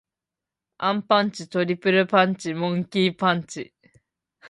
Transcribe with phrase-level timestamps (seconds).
[0.79, 1.47] アンパンチ。
[1.47, 2.55] トリプルパンチ。
[2.55, 3.71] モンキー・パンチ。